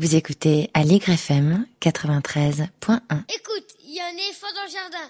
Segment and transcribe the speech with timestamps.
[0.00, 2.64] Vous écoutez Allegre FM 93.1.
[3.34, 5.06] Écoute, il y a un éléphant dans le jardin.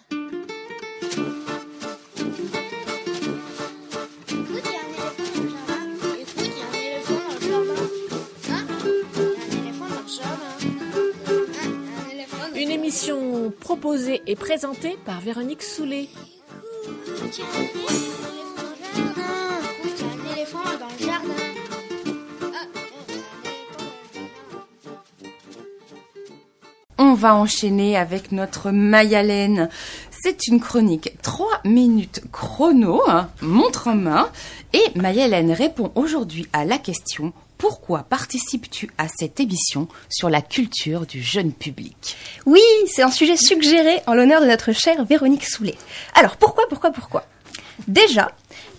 [4.27, 5.87] Écoute, il y a un éléphant dans le jardin.
[6.19, 7.83] Écoute, il y a un éléphant dans le jardin.
[8.51, 8.67] Hein?
[9.47, 10.55] Il y a un éléphant dans le jardin.
[11.63, 16.09] Hein un éléphant dans le Une émission proposée et présentée par Véronique Soulet.
[17.07, 18.30] Écoute, il y a un éléphant
[27.21, 29.69] va enchaîner avec notre Mayalène.
[30.11, 34.31] C'est une chronique 3 minutes chrono, hein, montre en main.
[34.73, 41.05] Et Mayalène répond aujourd'hui à la question pourquoi participes-tu à cette émission sur la culture
[41.05, 42.17] du jeune public?
[42.47, 45.77] Oui, c'est un sujet suggéré en l'honneur de notre chère Véronique Soulet.
[46.15, 47.27] Alors pourquoi, pourquoi, pourquoi?
[47.87, 48.31] Déjà,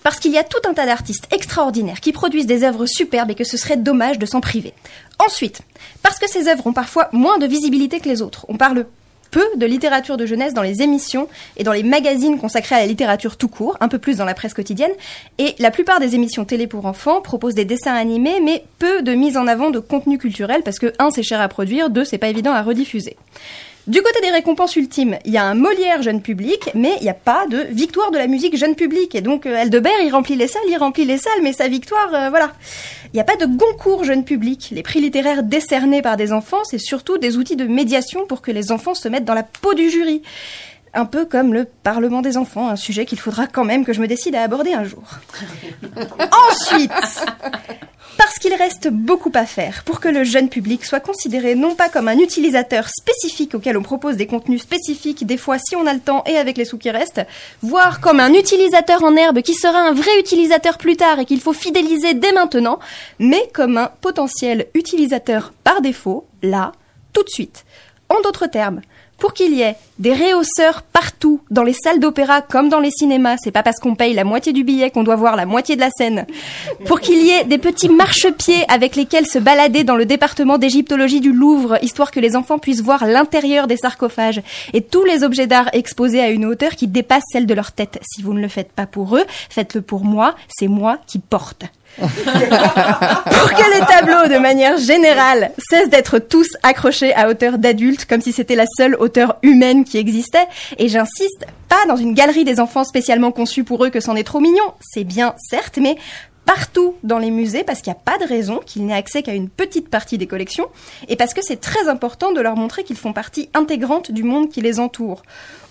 [0.04, 3.36] parce qu'il y a tout un tas d'artistes extraordinaires qui produisent des œuvres superbes et
[3.36, 4.73] que ce serait dommage de s'en priver.
[5.20, 5.62] Ensuite,
[6.02, 8.45] parce que ces œuvres ont parfois moins de visibilité que les autres.
[8.50, 8.86] On parle
[9.32, 12.86] peu de littérature de jeunesse dans les émissions et dans les magazines consacrés à la
[12.86, 14.92] littérature tout court, un peu plus dans la presse quotidienne.
[15.38, 19.14] Et la plupart des émissions télé pour enfants proposent des dessins animés, mais peu de
[19.14, 22.18] mise en avant de contenu culturel parce que, un, c'est cher à produire, deux, c'est
[22.18, 23.16] pas évident à rediffuser.
[23.92, 27.09] Du côté des récompenses ultimes, il y a un Molière jeune public, mais il n'y
[27.09, 29.16] a pas de victoire de la musique jeune public.
[29.16, 32.16] Et donc, euh, Aldebert, il remplit les salles, il remplit les salles, mais sa victoire,
[32.16, 32.53] euh, voilà.
[33.08, 34.69] Il n'y a pas de Goncourt jeune public.
[34.72, 38.52] Les prix littéraires décernés par des enfants, c'est surtout des outils de médiation pour que
[38.52, 40.22] les enfants se mettent dans la peau du jury.
[40.94, 44.02] Un peu comme le Parlement des enfants, un sujet qu'il faudra quand même que je
[44.02, 45.03] me décide à aborder un jour.
[46.50, 46.92] Ensuite,
[48.17, 51.89] parce qu'il reste beaucoup à faire pour que le jeune public soit considéré non pas
[51.89, 55.94] comme un utilisateur spécifique auquel on propose des contenus spécifiques, des fois si on a
[55.94, 57.25] le temps et avec les sous qui restent,
[57.62, 61.39] voire comme un utilisateur en herbe qui sera un vrai utilisateur plus tard et qu'il
[61.39, 62.80] faut fidéliser dès maintenant,
[63.17, 66.73] mais comme un potentiel utilisateur par défaut, là,
[67.14, 67.66] tout de suite.
[68.09, 68.81] En d'autres termes,
[69.22, 73.38] pour qu'il y ait des réhausseurs partout, dans les salles d'opéra comme dans les cinémas,
[73.38, 75.79] c'est pas parce qu'on paye la moitié du billet qu'on doit voir la moitié de
[75.79, 76.25] la scène.
[76.88, 81.22] Pour qu'il y ait des petits marchepieds avec lesquels se balader dans le département d'égyptologie
[81.22, 84.41] du Louvre, histoire que les enfants puissent voir l'intérieur des sarcophages
[84.73, 88.00] et tous les objets d'art exposés à une hauteur qui dépasse celle de leur tête.
[88.01, 91.66] Si vous ne le faites pas pour eux, faites-le pour moi, c'est moi qui porte.
[91.97, 98.22] pour que les tableaux, de manière générale, cessent d'être tous accrochés à hauteur d'adulte, comme
[98.22, 99.10] si c'était la seule hauteur
[99.44, 103.89] humaine qui existait, et j'insiste, pas dans une galerie des enfants spécialement conçue pour eux
[103.89, 105.97] que c'en est trop mignon, c'est bien certes, mais
[106.45, 109.33] partout dans les musées parce qu'il n'y a pas de raison qu'ils n'aient accès qu'à
[109.33, 110.67] une petite partie des collections
[111.07, 114.49] et parce que c'est très important de leur montrer qu'ils font partie intégrante du monde
[114.49, 115.23] qui les entoure.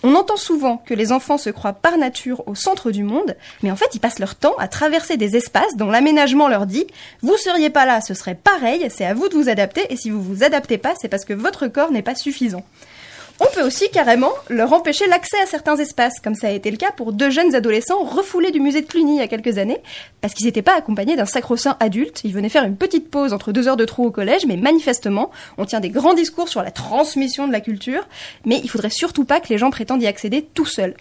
[0.03, 3.71] On entend souvent que les enfants se croient par nature au centre du monde, mais
[3.71, 6.87] en fait ils passent leur temps à traverser des espaces dont l'aménagement leur dit
[7.21, 10.11] vous seriez pas là, ce serait pareil, c'est à vous de vous adapter et si
[10.11, 12.65] vous vous adaptez pas, c'est parce que votre corps n'est pas suffisant.
[13.43, 16.77] On peut aussi carrément leur empêcher l'accès à certains espaces, comme ça a été le
[16.77, 19.79] cas pour deux jeunes adolescents refoulés du musée de Cluny il y a quelques années,
[20.21, 22.21] parce qu'ils n'étaient pas accompagnés d'un sacro-saint adulte.
[22.25, 25.31] Ils venaient faire une petite pause entre deux heures de trou au collège, mais manifestement,
[25.57, 28.07] on tient des grands discours sur la transmission de la culture,
[28.45, 30.95] mais il faudrait surtout pas que les gens prétendent y accéder tout seuls.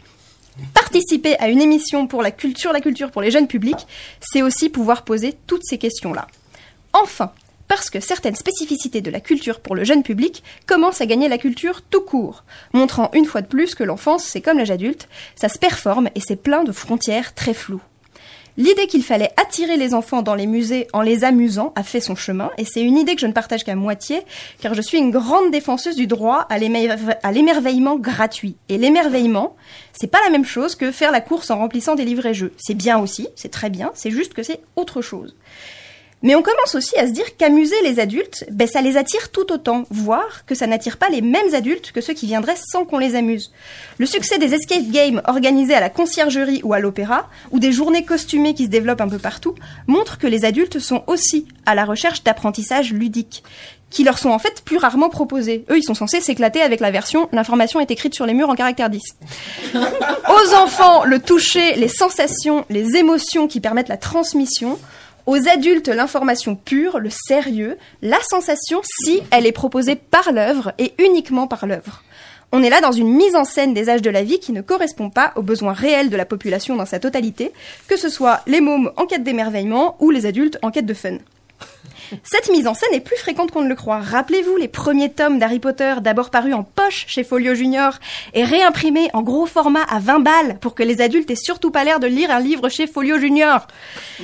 [0.73, 3.85] Participer à une émission pour la culture, la culture pour les jeunes publics,
[4.21, 6.27] c'est aussi pouvoir poser toutes ces questions-là.
[6.93, 7.31] Enfin,
[7.69, 11.37] parce que certaines spécificités de la culture pour le jeune public commencent à gagner la
[11.37, 12.43] culture tout court,
[12.73, 16.19] montrant une fois de plus que l'enfance, c'est comme l'âge adulte, ça se performe et
[16.19, 17.81] c'est plein de frontières très floues.
[18.57, 22.15] L'idée qu'il fallait attirer les enfants dans les musées en les amusant a fait son
[22.15, 24.19] chemin, et c'est une idée que je ne partage qu'à moitié,
[24.59, 28.57] car je suis une grande défenseuse du droit à l'émerve- à l'émerveillement gratuit.
[28.67, 29.55] Et l'émerveillement,
[29.93, 32.51] c'est pas la même chose que faire la course en remplissant des livrets jeux.
[32.57, 35.37] C'est bien aussi, c'est très bien, c'est juste que c'est autre chose.
[36.21, 39.51] Mais on commence aussi à se dire qu'amuser les adultes, ben ça les attire tout
[39.53, 42.97] autant, voire que ça n'attire pas les mêmes adultes que ceux qui viendraient sans qu'on
[42.97, 43.51] les amuse.
[43.99, 48.03] Le succès des escape games organisés à la conciergerie ou à l'opéra, ou des journées
[48.03, 49.55] costumées qui se développent un peu partout,
[49.87, 53.43] montre que les adultes sont aussi à la recherche d'apprentissage ludique
[53.89, 55.65] qui leur sont en fait plus rarement proposés.
[55.69, 58.55] Eux, ils sont censés s'éclater avec la version l'information est écrite sur les murs en
[58.55, 59.01] caractère 10.
[59.73, 64.77] Aux enfants, le toucher, les sensations, les émotions qui permettent la transmission.
[65.29, 70.93] Aux adultes, l'information pure, le sérieux, la sensation si elle est proposée par l'œuvre et
[70.97, 72.01] uniquement par l'œuvre.
[72.51, 74.61] On est là dans une mise en scène des âges de la vie qui ne
[74.61, 77.51] correspond pas aux besoins réels de la population dans sa totalité,
[77.87, 81.19] que ce soit les mômes en quête d'émerveillement ou les adultes en quête de fun.
[82.23, 83.99] Cette mise en scène est plus fréquente qu'on ne le croit.
[83.99, 87.93] Rappelez-vous les premiers tomes d'Harry Potter, d'abord parus en poche chez Folio Junior
[88.33, 91.83] et réimprimés en gros format à 20 balles pour que les adultes aient surtout pas
[91.83, 93.67] l'air de lire un livre chez Folio Junior.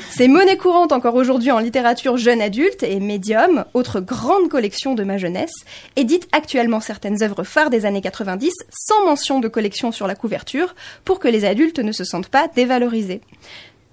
[0.09, 5.03] C'est monnaie courante encore aujourd'hui en littérature jeune adulte et médium, autre grande collection de
[5.03, 5.53] ma jeunesse,
[5.95, 10.75] édite actuellement certaines œuvres phares des années 90 sans mention de collection sur la couverture
[11.03, 13.21] pour que les adultes ne se sentent pas dévalorisés.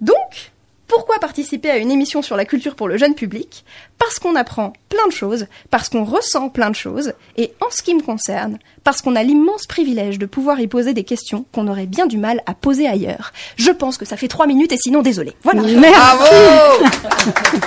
[0.01, 0.52] Donc,
[0.95, 3.65] pourquoi participer à une émission sur la culture pour le jeune public?
[3.97, 7.81] Parce qu'on apprend plein de choses, parce qu'on ressent plein de choses, et en ce
[7.81, 11.67] qui me concerne, parce qu'on a l'immense privilège de pouvoir y poser des questions qu'on
[11.67, 13.33] aurait bien du mal à poser ailleurs.
[13.55, 15.33] Je pense que ça fait trois minutes et sinon désolé.
[15.41, 15.63] Voilà.
[15.63, 16.23] Bravo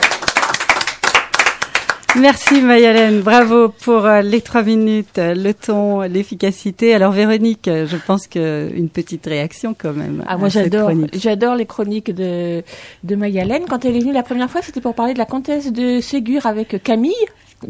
[2.19, 6.95] Merci Mayalène, bravo pour euh, les trois minutes, euh, le ton, l'efficacité.
[6.95, 10.25] Alors Véronique, euh, je pense que une petite réaction quand même.
[10.27, 12.63] Ah, moi j'adore, j'adore les chroniques de
[13.05, 13.65] de Mayalène.
[13.69, 16.47] Quand elle est venue la première fois, c'était pour parler de la comtesse de Ségur
[16.47, 17.15] avec Camille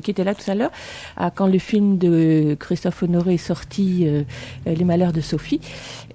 [0.02, 0.72] qui était là tout à l'heure,
[1.34, 4.22] quand le film de Christophe Honoré est sorti, euh,
[4.66, 5.60] Les Malheurs de Sophie,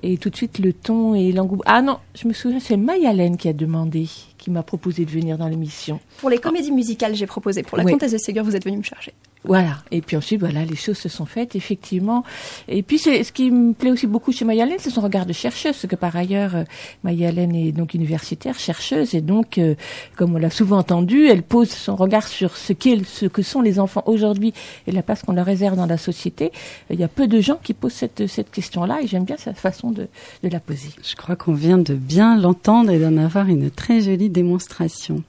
[0.04, 1.64] et tout de suite le ton et l'engouement.
[1.66, 4.08] Ah non, je me souviens, c'est Mayalène qui a demandé,
[4.42, 6.00] qui m'a proposé de venir dans l'émission.
[6.18, 7.62] Pour les comédies musicales, j'ai proposé.
[7.62, 7.92] Pour la Oui.
[7.92, 9.14] Comtesse de Ségur, vous êtes venu me charger.
[9.44, 9.78] Voilà.
[9.90, 12.24] Et puis ensuite, voilà, les choses se sont faites, effectivement.
[12.68, 15.74] Et puis, ce qui me plaît aussi beaucoup chez Mayalène, c'est son regard de chercheuse,
[15.74, 16.64] parce que par ailleurs, euh,
[17.04, 19.76] Mayalène est donc universitaire, chercheuse, et donc, euh,
[20.16, 23.62] comme on l'a souvent entendu, elle pose son regard sur ce qu'est, ce que sont
[23.62, 24.54] les enfants aujourd'hui
[24.86, 26.52] et la place qu'on leur réserve dans la société.
[26.92, 29.54] Il y a peu de gens qui posent cette, cette question-là, et j'aime bien sa
[29.54, 30.08] façon de,
[30.44, 30.90] de la poser.
[31.04, 35.24] Je crois qu'on vient de bien l'entendre et d'en avoir une très jolie démonstration.